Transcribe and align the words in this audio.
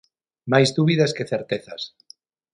Máis 0.51 0.69
dúbidas 0.77 1.11
que 1.15 1.29
certezas. 1.31 1.81